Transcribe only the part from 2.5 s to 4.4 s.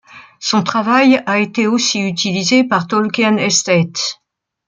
par Tolkien Estate.